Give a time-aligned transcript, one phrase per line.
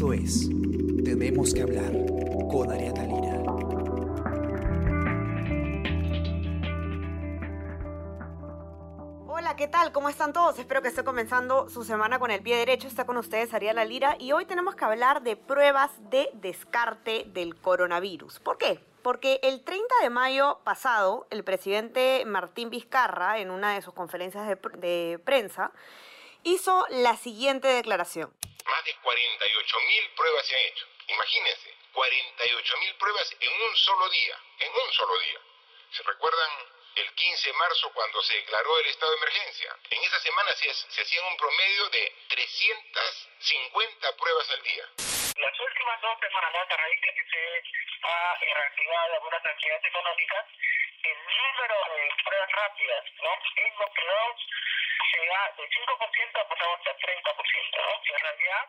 [0.00, 0.48] Esto es
[1.04, 1.92] Tenemos que hablar
[2.50, 3.42] con Ariana Lira.
[9.28, 9.92] Hola, ¿qué tal?
[9.92, 10.58] ¿Cómo están todos?
[10.58, 12.88] Espero que esté comenzando su semana con el pie derecho.
[12.88, 17.56] Está con ustedes Ariana Lira y hoy tenemos que hablar de pruebas de descarte del
[17.56, 18.40] coronavirus.
[18.40, 18.82] ¿Por qué?
[19.02, 24.48] Porque el 30 de mayo pasado, el presidente Martín Vizcarra, en una de sus conferencias
[24.48, 25.72] de, de prensa,
[26.42, 28.30] hizo la siguiente declaración.
[28.64, 30.86] Más de 48 mil pruebas se han hecho.
[31.08, 34.38] Imagínense, 48 mil pruebas en un solo día.
[34.58, 35.40] En un solo día.
[35.90, 36.50] ¿Se recuerdan
[36.96, 39.76] el 15 de marzo cuando se declaró el estado de emergencia?
[39.90, 44.84] En esa semana se, se hacían un promedio de 350 pruebas al día.
[45.36, 47.62] Las últimas dos semanas, a raíz de que se
[48.02, 50.46] ha reactivado algunas actividades económicas,
[51.02, 53.32] el número de pruebas rápidas ¿no?
[53.56, 53.90] en los
[55.12, 57.76] llega de 5% a pasar hasta 30%.
[57.80, 58.14] ¿no?
[58.14, 58.64] En realidad,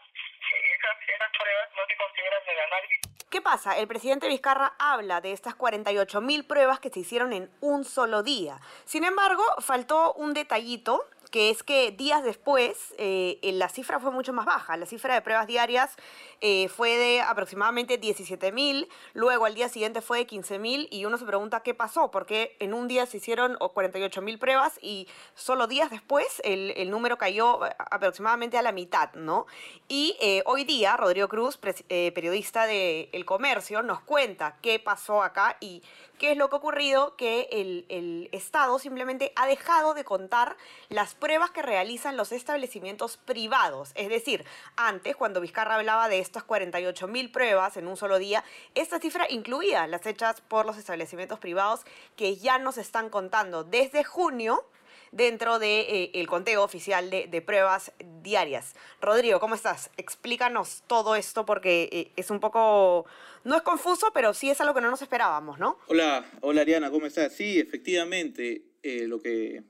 [0.71, 3.01] esas, esas pruebas no se consideran del análisis.
[3.29, 3.77] ¿Qué pasa?
[3.77, 8.23] El presidente Vizcarra habla de estas 48 mil pruebas que se hicieron en un solo
[8.23, 8.59] día.
[8.85, 14.33] Sin embargo, faltó un detallito que es que días después eh, la cifra fue mucho
[14.33, 14.75] más baja.
[14.75, 15.95] La cifra de pruebas diarias
[16.41, 21.05] eh, fue de aproximadamente 17 mil, luego al día siguiente fue de 15 mil y
[21.05, 25.07] uno se pregunta qué pasó, porque en un día se hicieron 48 mil pruebas y
[25.33, 29.45] solo días después el, el, número cayó aproximadamente a la mitad, ¿no?
[29.87, 35.55] Y eh, hoy día Rodrigo Cruz, periodista de El Comercio, nos cuenta qué pasó acá
[35.61, 35.81] y
[36.19, 40.57] qué es lo que ha ocurrido, que el, el Estado simplemente ha dejado de contar
[40.89, 43.91] las pruebas que realizan los establecimientos privados.
[43.95, 44.43] Es decir,
[44.75, 48.43] antes, cuando Vizcarra hablaba de estas 48 mil pruebas en un solo día,
[48.75, 51.81] esta cifra incluía las hechas por los establecimientos privados
[52.17, 54.65] que ya nos están contando desde junio
[55.11, 57.91] dentro del de, eh, conteo oficial de, de, pruebas
[58.23, 58.75] diarias.
[59.01, 59.91] Rodrigo, ¿cómo estás?
[59.97, 63.05] Explícanos todo esto porque eh, es un poco,
[63.43, 65.77] no es confuso, pero sí es algo que no nos esperábamos, ¿no?
[65.87, 67.33] Hola, hola Ariana, ¿cómo estás?
[67.33, 69.63] Sí, efectivamente, eh, lo, que,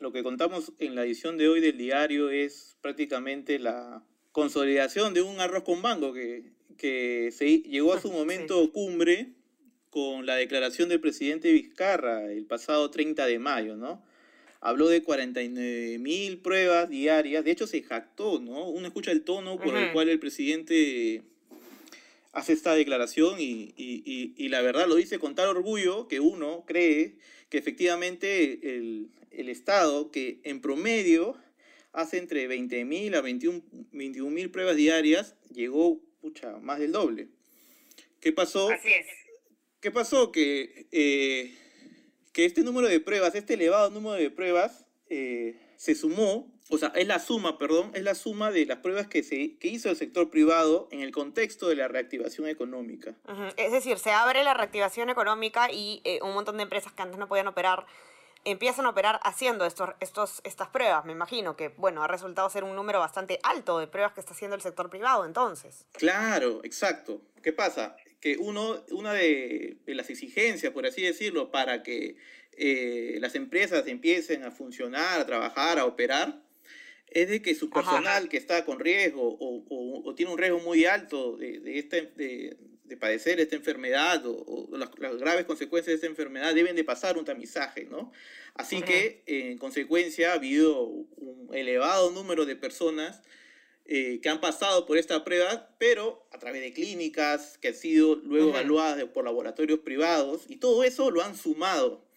[0.00, 5.22] lo que contamos en la edición de hoy del diario es prácticamente la consolidación de
[5.22, 6.44] un arroz con mango que,
[6.76, 8.70] que se llegó a su momento sí.
[8.72, 9.32] cumbre
[9.90, 14.02] con la declaración del presidente Vizcarra el pasado 30 de mayo, ¿no?
[14.60, 17.44] habló de 49 mil pruebas diarias.
[17.44, 18.68] De hecho, se jactó, ¿no?
[18.68, 19.86] Uno escucha el tono por -huh.
[19.86, 21.22] el cual el presidente
[22.32, 26.20] hace esta declaración y, y, y, y, la verdad lo dice con tal orgullo que
[26.20, 27.16] uno cree
[27.48, 29.08] que efectivamente el,
[29.40, 31.36] el Estado, que en promedio
[31.92, 37.28] hace entre 20 mil a 21 mil pruebas diarias, llegó, pucha, más del doble.
[38.20, 38.70] ¿Qué pasó?
[38.70, 39.06] Así es.
[39.80, 40.32] ¿Qué pasó?
[40.32, 40.86] Que...
[40.92, 41.54] Eh,
[42.38, 46.92] que este número de pruebas, este elevado número de pruebas, eh, se sumó, o sea,
[46.94, 49.96] es la suma, perdón, es la suma de las pruebas que, se, que hizo el
[49.96, 53.16] sector privado en el contexto de la reactivación económica.
[53.26, 53.54] Uh -huh.
[53.56, 57.18] Es decir, se abre la reactivación económica y eh, un montón de empresas que antes
[57.18, 57.86] no podían operar
[58.50, 62.64] empiezan a operar haciendo estos, estos, estas pruebas, me imagino, que bueno, ha resultado ser
[62.64, 65.86] un número bastante alto de pruebas que está haciendo el sector privado entonces.
[65.92, 67.22] Claro, exacto.
[67.42, 67.96] ¿Qué pasa?
[68.20, 72.16] que uno, una de, de, las exigencias, por así decirlo, para que
[72.52, 76.42] eh, las empresas empiecen a funcionar, a trabajar, a operar,
[77.06, 78.28] es de que su personal Ajá.
[78.28, 82.12] que está con riesgo o, o, o, tiene un riesgo muy alto de, de, este,
[82.16, 82.56] de,
[82.88, 86.84] de padecer esta enfermedad o, o las, las, graves consecuencias de esta enfermedad deben de
[86.84, 88.12] pasar un tamizaje, ¿no?
[88.54, 93.22] Así que, en consecuencia, ha habido un elevado número de personas
[93.84, 98.16] eh, que han pasado por esta prueba, pero a través de clínicas que han sido
[98.16, 98.54] luego uh -huh.
[98.54, 102.07] evaluadas por laboratorios privados, y todo eso lo han sumado.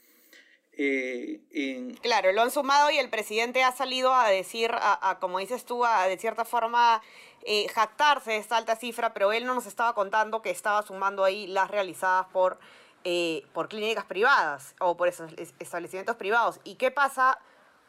[0.74, 1.96] Eh.
[2.02, 4.72] Claro, lo han sumado y el presidente ha salido a decir,
[5.20, 7.02] como dices tú, a de cierta forma
[7.44, 11.24] eh, jactarse de esta alta cifra, pero él no nos estaba contando que estaba sumando
[11.24, 12.60] ahí las realizadas por,
[13.04, 16.60] eh, por clínicas privadas o por esos establecimientos privados.
[16.64, 17.40] ¿Y qué pasa?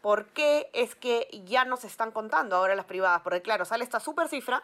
[0.00, 3.20] ¿Por qué es que ya nos están contando ahora las privadas?
[3.22, 4.62] Porque claro, sale esta super cifra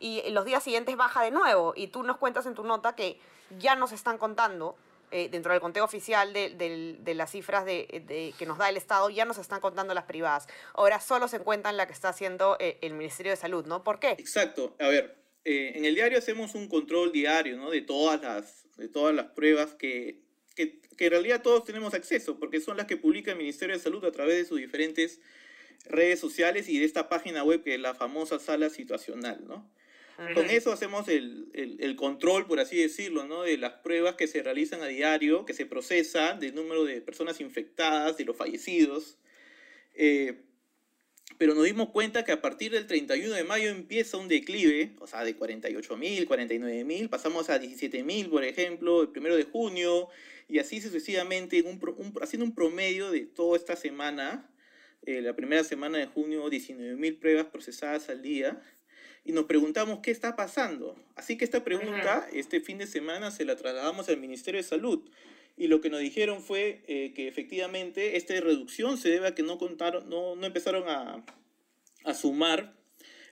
[0.00, 3.20] y los días siguientes baja de nuevo y tú nos cuentas en tu nota que
[3.58, 4.74] ya nos están contando
[5.14, 8.76] eh, dentro del conteo oficial de, de, de las cifras de, que nos da el
[8.76, 10.48] Estado, ya nos están contando las privadas.
[10.72, 13.84] Ahora solo se encuentran la que está haciendo eh, el Ministerio de Salud, ¿no?
[13.84, 14.10] ¿Por qué?
[14.18, 14.74] Exacto.
[14.80, 17.70] A ver, eh, en el diario hacemos un control diario, ¿no?
[17.70, 20.24] De todas las, de todas las pruebas que
[20.56, 23.82] que, que, en realidad todos tenemos acceso, porque son las que publica el Ministerio de
[23.82, 25.20] Salud a través de sus diferentes
[25.84, 29.70] redes sociales y de esta página web que es la famosa sala situacional, ¿no?
[30.18, 30.34] Uh -huh.
[30.34, 33.42] Con eso hacemos el, el, el, control, por así decirlo, ¿no?
[33.42, 37.40] de las pruebas que se realizan a diario, que se procesan, del número de personas
[37.40, 39.18] infectadas, de los fallecidos.
[39.94, 40.44] Eh,
[41.38, 45.06] pero nos dimos cuenta que a partir del 31 de mayo empieza un declive, o
[45.06, 50.08] sea, de 48.000, 49.000, pasamos a 17.000, por ejemplo, el primero de junio,
[50.48, 51.80] y así sucesivamente, un,
[52.22, 54.48] haciendo un promedio de toda esta semana,
[55.06, 58.62] eh, la primera semana de junio, 19.000 pruebas procesadas al día,
[59.24, 60.96] y nos preguntamos qué está pasando.
[61.16, 65.08] Así que esta pregunta, este fin de semana, se la trasladamos al Ministerio de Salud.
[65.56, 69.42] Y lo que nos dijeron fue eh, que efectivamente esta reducción se debe a que
[69.42, 71.24] no, contaron, no, no empezaron a,
[72.04, 72.74] a sumar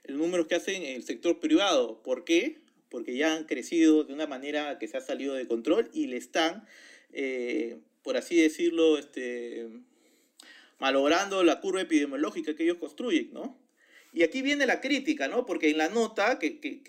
[0.03, 2.01] el número que hacen en el sector privado.
[2.01, 2.61] ¿Por qué?
[2.89, 6.17] Porque ya han crecido de una manera que se ha salido de control y le
[6.17, 6.65] están,
[7.11, 9.67] eh, por así decirlo, este,
[10.79, 13.62] malogrando la curva epidemiológica que ellos construyen, ¿no?
[14.13, 15.45] Y aquí viene la crítica, ¿no?
[15.45, 16.83] Porque en la nota que, que,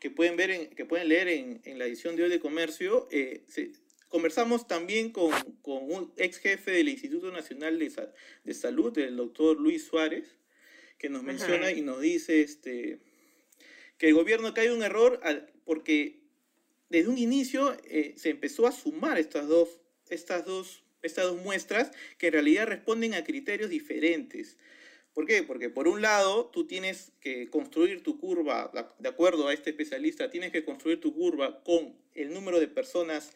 [0.00, 3.08] que, pueden, ver en, que pueden leer en, en, la edición de hoy de Comercio,
[3.12, 3.44] eh,
[4.08, 5.30] conversamos también con,
[5.62, 7.92] con, un ex jefe del Instituto Nacional de,
[8.44, 10.36] de, Salud, el doctor Luis Suárez,
[10.98, 12.98] que nos menciona y nos dice este,
[13.96, 15.20] que el gobierno cae un error
[15.64, 16.20] porque
[16.88, 21.92] desde un inicio eh, se empezó a sumar estas dos, estas, dos, estas dos muestras
[22.18, 24.58] que en realidad responden a criterios diferentes.
[25.14, 25.42] ¿Por qué?
[25.42, 30.30] Porque por un lado tú tienes que construir tu curva, de acuerdo a este especialista,
[30.30, 33.32] tienes que construir tu curva con el número de personas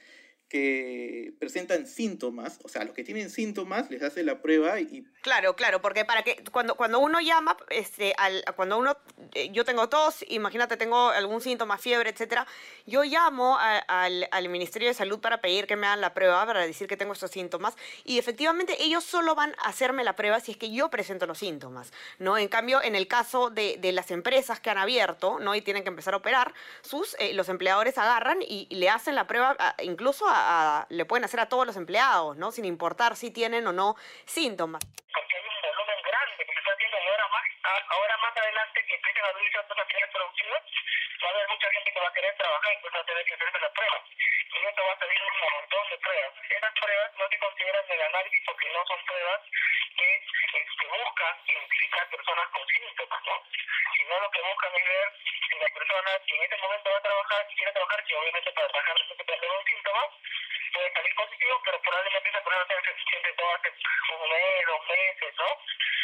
[0.49, 5.05] que presentan síntomas, o sea, los que tienen síntomas les hace la prueba y...
[5.23, 8.97] Claro, claro, porque para que cuando, cuando uno llama, este, al, cuando uno,
[9.35, 12.47] eh, yo tengo tos, imagínate, tengo algún síntoma, fiebre, etcétera,
[12.87, 16.67] yo llamo al, al, Ministerio de Salud para pedir que me hagan la prueba, para
[16.67, 17.75] decir que tengo estos síntomas,
[18.05, 21.39] y efectivamente ellos solo van a hacerme la prueba si es que yo presento los
[21.39, 22.37] síntomas, ¿no?
[22.37, 25.55] En cambio, en el caso de, de las empresas que han abierto, ¿no?
[25.55, 29.27] Y tienen que empezar a operar, sus, eh, los empleadores agarran y, le hacen la
[29.27, 30.34] prueba incluso a
[30.89, 32.53] le pueden hacer a todos los empleados, ¿no?
[32.53, 34.83] Sin importar si tienen o no síntomas.
[34.85, 37.45] Porque hay un volumen grande que se está haciendo ahora más,
[37.89, 40.63] ahora más adelante que empiecen a abrir otras actividades productivas,
[41.25, 43.35] va a haber mucha gente que va a querer trabajar, entonces va a tener que
[43.35, 44.03] hacerse las pruebas.
[44.55, 46.33] Y esto va a salir un montón de pruebas.
[46.51, 49.41] Esas pruebas no se consideran el análisis porque no son pruebas
[49.97, 53.43] que, este, buscan identificar personas con síntomas, ¿no?
[53.97, 55.09] Sino lo que buscan es ver
[55.49, 58.53] si la persona que en ese momento va a trabajar, si quiere trabajar, que obviamente
[58.53, 60.05] para trabajar necesita tener un síntoma,
[60.75, 65.35] puede salir positivo, pero probablemente esa persona tenga suficiente todo hace un mes, dos meses,
[65.39, 65.59] ¿no?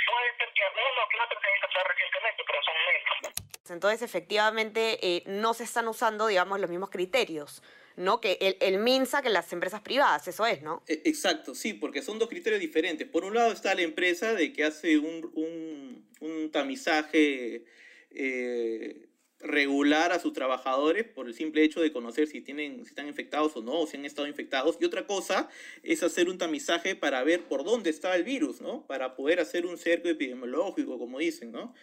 [0.06, 3.50] Puede ser que uno que otro se haya recientemente, pero son menos.
[3.70, 7.62] Entonces, efectivamente, eh, no se están usando, digamos, los mismos criterios.
[7.96, 8.20] ¿no?
[8.20, 10.82] Que el, el, MINSA que las empresas privadas, eso es, ¿no?
[10.86, 13.06] E, exacto, sí, porque son dos criterios diferentes.
[13.06, 17.64] Por un lado está la empresa de que hace un, un, un tamizaje
[18.10, 19.09] eh,
[19.40, 23.56] regular a sus trabajadores por el simple hecho de conocer si, tienen, si están infectados
[23.56, 24.76] o no, o si han estado infectados.
[24.80, 25.48] Y otra cosa
[25.82, 28.86] es hacer un tamizaje para ver por dónde está el virus, ¿no?
[28.86, 31.74] Para poder hacer un cerco epidemiológico, como dicen, ¿no?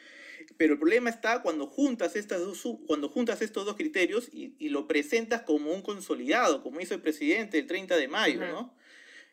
[0.56, 4.70] Pero el problema está cuando juntas, estas dos, cuando juntas estos dos criterios y, y
[4.70, 8.76] lo presentas como un consolidado, como hizo el presidente el 30 de mayo, ¿no?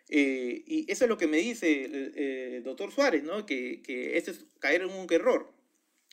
[0.09, 3.47] Eh, y eso es lo que me dice el, el doctor Suárez, ¿no?
[3.47, 5.53] Que, que este es caer en un error.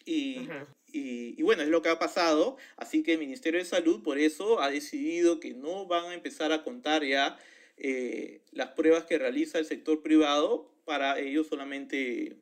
[0.05, 0.47] Y,
[0.93, 4.61] y, bueno, es lo que ha pasado, así que el Ministerio de Salud por eso
[4.61, 7.37] ha decidido que no van a empezar a contar ya
[7.77, 12.35] eh, las pruebas que realiza el sector privado para ellos solamente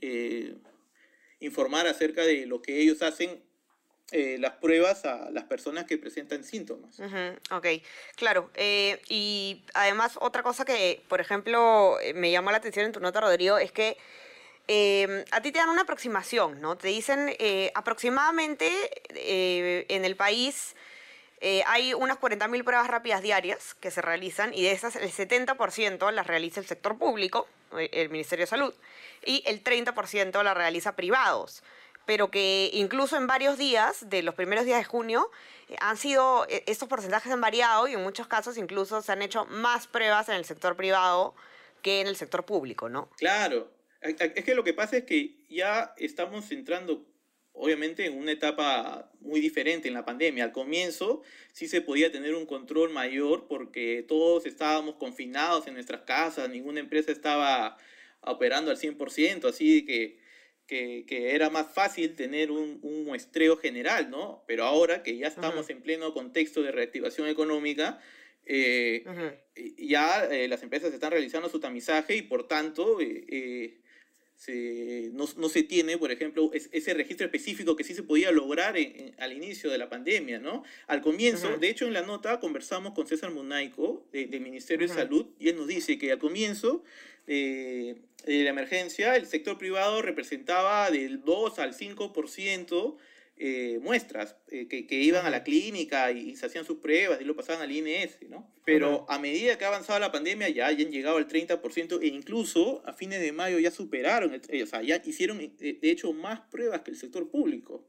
[0.00, 0.54] eh,
[1.40, 3.42] informar acerca de lo que ellos hacen
[4.12, 6.98] eh, las pruebas a las personas que presentan síntomas.
[7.50, 7.66] ok,
[8.16, 8.50] claro.
[8.56, 13.58] y además otra cosa que, por ejemplo, me llamó la atención en tu nota, Rodrigo,
[13.58, 13.98] es que
[14.70, 16.76] Em, a ti te dan una aproximación, ¿no?
[16.76, 18.70] Te dicen eh, aproximadamente
[19.14, 20.76] eh, en el país
[21.40, 26.12] eh, hay unas 40.000 pruebas rápidas diarias que se realizan y de esas el 70%
[26.12, 27.48] las realiza el sector público,
[27.78, 28.74] el Ministerio de Salud,
[29.24, 31.62] y el 30% las realiza privados
[32.04, 35.30] pero que incluso en varios días, de los primeros días de junio,
[35.78, 39.86] han sido, estos porcentajes han variado y en muchos casos incluso se han hecho más
[39.86, 41.34] pruebas en el sector privado
[41.82, 43.10] que en el sector público, ¿no?
[43.18, 43.68] Claro,
[44.00, 47.06] es que lo que pasa es que ya estamos entrando,
[47.52, 50.44] obviamente, en una etapa muy diferente en la pandemia.
[50.44, 56.02] Al comienzo sí se podía tener un control mayor porque todos estábamos confinados en nuestras
[56.02, 57.76] casas, ninguna empresa estaba
[58.20, 60.18] operando al 100%, así que,
[60.66, 64.44] que, que era más fácil tener un, un, muestreo general, ¿no?
[64.46, 68.00] Pero ahora que ya estamos en pleno contexto de reactivación económica,
[68.50, 69.04] eh,
[69.76, 73.78] ya eh, las empresas están realizando su tamizaje y por tanto eh,
[74.38, 78.76] se, no, no, se tiene, por ejemplo, ese registro específico que sí se podía lograr
[79.18, 80.62] al inicio de la pandemia, ¿no?
[80.86, 85.26] Al comienzo, de hecho en la nota conversamos con César Munaico, del Ministerio de Salud
[85.40, 86.84] y él nos dice que al comienzo
[87.26, 92.96] de la emergencia el sector privado representaba del 2 al 5%
[93.40, 97.24] eh, muestras eh, que, que, iban a la clínica y, se hacían sus pruebas y
[97.24, 98.52] lo pasaban al INS, ¿no?
[98.64, 102.82] Pero a medida que ha avanzado la pandemia ya hayan llegado al 30% e incluso
[102.86, 106.90] a fines de mayo ya superaron, o sea, ya hicieron de hecho más pruebas que
[106.90, 107.86] el sector público.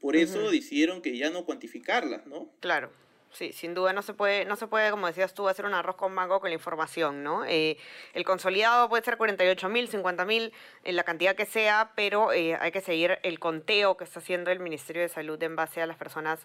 [0.00, 2.50] Por eso decidieron que ya no cuantificarlas, ¿no?
[2.60, 2.90] Claro.
[3.32, 5.96] Sí, sin duda no se puede, no se puede, como decías tú, hacer un arroz
[5.96, 7.44] con mango con la información, ¿no?
[7.44, 7.78] Eh,
[8.12, 12.58] el consolidado puede ser 48 mil, 50 mil, en la cantidad que sea, pero eh,
[12.60, 15.86] hay que seguir el conteo que está haciendo el Ministerio de Salud en base a
[15.86, 16.44] las personas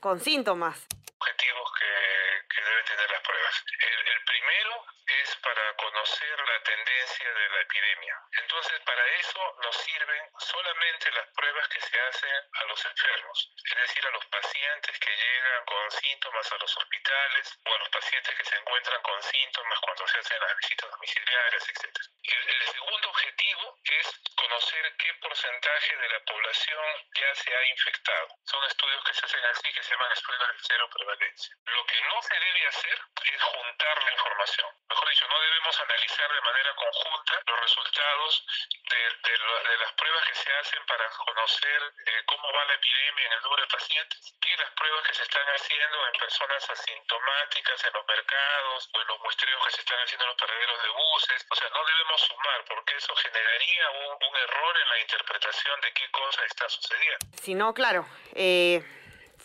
[0.00, 0.86] con síntomas.
[1.16, 3.64] Objetivos que, deben tener las pruebas.
[3.66, 8.16] el primero es para conocer la tendencia de la epidemia.
[8.42, 13.76] Entonces, para eso nos sirven solamente las pruebas que se hacen a los enfermos, es
[13.76, 18.34] decir, a los pacientes que llegan con síntomas a los hospitales o a los pacientes
[18.36, 21.96] que se encuentran con síntomas cuando se hacen las visitas domiciliarias, etc.
[22.22, 28.28] El, el segundo objetivo es conocer qué porcentaje de la población ya se ha infectado.
[28.44, 31.56] Son estudios que se hacen así, que se llaman estudios de cero prevalencia.
[31.66, 32.98] Lo que no se debe hacer
[33.34, 38.46] es juntar la información mejor dicho, no debemos analizar de manera conjunta los resultados
[38.88, 39.38] de, de,
[39.78, 43.62] las pruebas que se hacen para conocer eh, cómo va la epidemia en el número
[43.62, 48.90] de pacientes y las pruebas que se están haciendo en personas asintomáticas en los mercados
[48.92, 51.46] o en los muestreos que se están haciendo en los paraderos de buses.
[51.50, 55.92] O sea, no debemos sumar porque eso generaría un, un error en la interpretación de
[55.92, 57.26] qué cosa está sucediendo.
[57.40, 58.06] Si no, claro.
[58.34, 58.84] Eh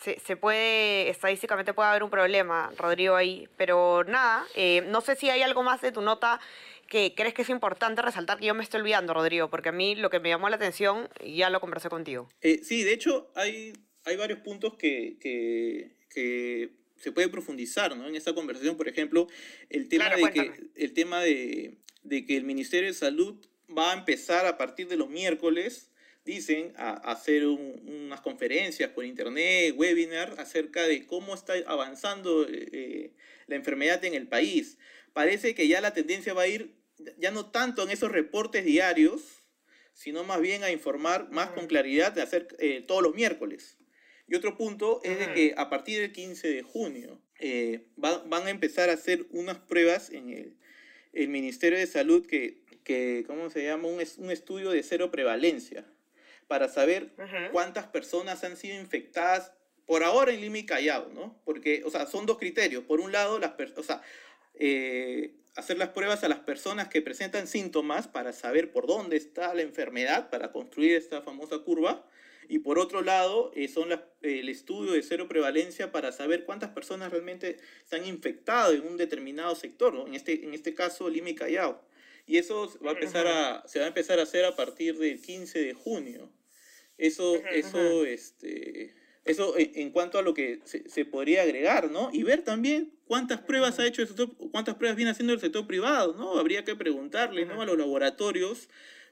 [0.00, 3.48] se, puede, estadísticamente puede haber un problema, Rodrigo, ahí.
[3.56, 6.40] Pero nada, eh, no sé si hay algo más de tu nota
[6.90, 9.94] que crees que es importante resaltar que yo me estoy olvidando, Rodrigo, porque a mí
[9.94, 12.28] lo que me llamó la atención, ya lo conversé contigo.
[12.42, 13.72] Eh, sí, de hecho, hay,
[14.04, 18.08] hay varios puntos que, que, que se puede profundizar ¿no?
[18.08, 18.76] en esta conversación.
[18.76, 19.28] Por ejemplo,
[19.68, 23.36] el tema, de, que, el tema de, de que el Ministerio de Salud
[23.70, 25.92] va a empezar a partir de los miércoles
[26.24, 33.12] dicen, a, hacer unas conferencias por internet, webinar, acerca de cómo está avanzando eh,
[33.46, 34.76] la enfermedad en el país.
[35.12, 36.79] Parece que ya la tendencia va a ir,
[37.18, 39.42] ya no tanto en esos reportes diarios,
[39.92, 43.76] sino más bien a informar más con claridad de hacer eh, todos los miércoles.
[44.26, 48.50] Y otro punto es de que a partir del 15 de junio eh, van a
[48.50, 50.56] empezar a hacer unas pruebas en el,
[51.12, 53.88] el Ministerio de Salud que, que ¿cómo se llama?
[53.88, 55.84] Un, un estudio de cero prevalencia
[56.46, 57.12] para saber
[57.52, 59.52] cuántas personas han sido infectadas
[59.86, 61.40] por ahora en Lima y Callao, ¿no?
[61.44, 62.84] Porque, o sea, son dos criterios.
[62.84, 64.02] Por un lado, las o sea,
[64.54, 69.54] eh, hacer las pruebas a las personas que presentan síntomas para saber por dónde está
[69.54, 72.04] la enfermedad, para construir esta famosa curva.
[72.48, 73.90] Y por otro lado, eh, son
[74.22, 78.96] el estudio de cero prevalencia para saber cuántas personas realmente se han infectado en un
[78.96, 80.06] determinado sector, ¿no?
[80.06, 81.80] en, este, en este caso Lima y Callao.
[82.26, 85.20] Y eso va a empezar a, se va a empezar a hacer a partir del
[85.20, 86.32] 15 de junio.
[86.98, 92.10] Eso, eso, este, eso en, cuanto a lo que se, podría agregar, ¿no?
[92.12, 95.66] Y ver también cuántas pruebas ha hecho el sector, cuántas pruebas viene haciendo el sector
[95.66, 96.38] privado, ¿no?
[96.38, 97.60] Habría que preguntarle, ¿no?
[97.60, 98.68] A los laboratorios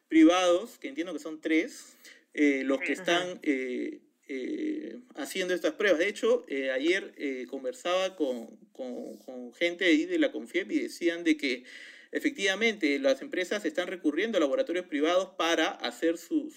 [0.09, 1.97] privados, que entiendo que son tres,
[2.35, 5.99] eh, los que están eh, eh, haciendo estas pruebas.
[5.99, 7.15] De hecho, ayer
[7.49, 11.65] conversaba con, con, con, gente ahí de la CONFIEP y decían de que
[12.13, 16.55] efectivamente las empresas están recurriendo a laboratorios privados para hacer sus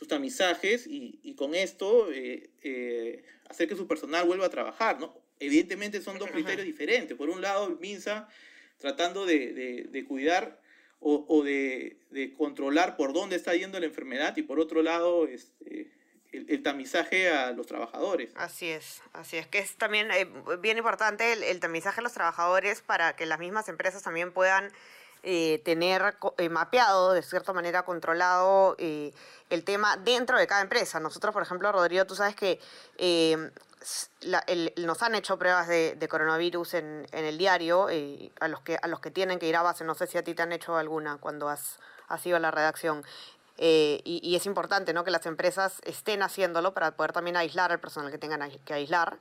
[0.00, 5.14] sus tamizajes y, con esto eh, eh, hacer que su personal vuelva a trabajar, ¿no?
[5.38, 7.16] Evidentemente son dos criterios diferentes.
[7.16, 8.26] Por un lado, el MINSA
[8.78, 10.58] tratando de, cuidar
[11.00, 11.98] o, de,
[12.38, 15.90] controlar por dónde está yendo la enfermedad y por otro lado, este,
[16.32, 18.32] el, tamizaje a los trabajadores.
[18.36, 20.26] Así es, así es, que es también eh,
[20.60, 24.72] bien importante el, el, tamizaje a los trabajadores para que las mismas empresas también puedan
[25.22, 29.12] eh, tener eh, mapeado, de cierta manera controlado eh,
[29.50, 30.98] el tema dentro de cada empresa.
[30.98, 32.58] Nosotros, por ejemplo, Rodrigo, tú sabes que
[34.76, 37.88] nos han hecho pruebas de, coronavirus en, el diario,
[38.40, 39.84] a, los que, a los que tienen que ir a base.
[39.84, 42.50] No sé si a ti te han hecho alguna cuando has, has ido a la
[42.50, 43.04] redacción.
[43.62, 45.04] Y, y, es importante ¿no?
[45.04, 49.18] que las empresas estén haciéndolo para poder también aislar al personal que tengan que aislar.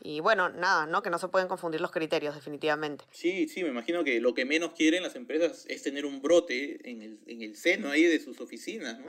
[0.00, 1.02] Y bueno, nada, ¿no?
[1.02, 3.04] Que no se pueden confundir los criterios, definitivamente.
[3.10, 6.88] Sí, sí, me imagino que lo que menos quieren las empresas es tener un brote
[6.88, 9.06] en el, en el seno ahí de sus oficinas, ¿no?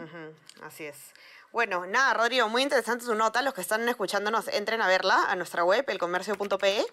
[0.63, 1.13] Así es.
[1.51, 3.41] Bueno, nada, Rodrigo, muy interesante su nota.
[3.41, 6.85] Los que están escuchándonos, entren a verla a nuestra web, elcomercio.pe,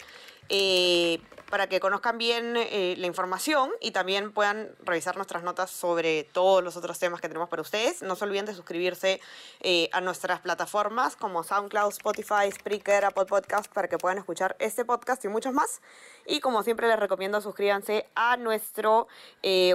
[0.49, 1.21] eh,
[1.51, 6.65] para que conozcan bien eh, la información y también puedan revisar nuestras notas sobre todos
[6.65, 8.01] los otros temas que tenemos para ustedes.
[8.01, 9.21] No se olviden de suscribirse
[9.61, 14.87] eh, a nuestras plataformas como SoundCloud, Spotify, Spreaker, Apple Podcast, para que puedan escuchar este
[14.87, 15.83] podcast y muchos más.
[16.25, 19.07] Y como siempre les recomiendo, suscríbanse a nuestro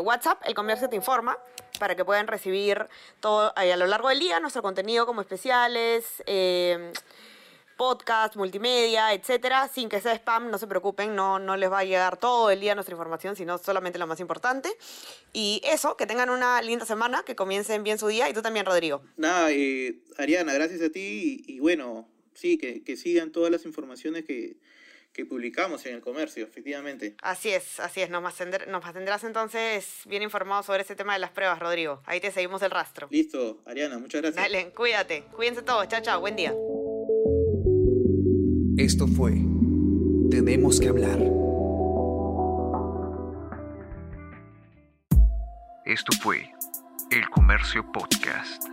[0.01, 1.37] WhatsApp, El Comercio Te Informa,
[1.81, 2.85] para que puedan recibir
[3.21, 6.93] todo eh, a lo largo del día nuestro contenido como especiales, eh,
[7.75, 11.83] podcast, multimedia, etcétera, sin que sea spam, no se preocupen, no, no les va a
[11.83, 14.69] llegar todo el día nuestra información, sino solamente lo más importante.
[15.33, 18.67] Y eso, que tengan una linda semana, que comiencen bien su día y tú también,
[18.67, 19.01] Rodrigo.
[19.17, 23.65] Nada, eh, Ariana, gracias a ti y, y bueno, sí, que, que sigan todas las
[23.65, 24.57] informaciones que,
[25.13, 27.15] que publicamos en el comercio, efectivamente.
[27.21, 31.19] Así es, así es, nos, mantendr- nos mantendrás entonces bien informados sobre ese tema de
[31.19, 32.01] las pruebas, Rodrigo.
[32.05, 33.07] Ahí te seguimos el rastro.
[33.11, 34.41] Listo, Ariana, muchas gracias.
[34.43, 36.53] Dale, cuídate, cuídense todos, chao, chao, buen día.
[38.77, 39.33] Esto fue
[40.31, 41.19] Tenemos que hablar.
[45.85, 46.49] Esto fue
[47.11, 48.63] El Comercio Podcast.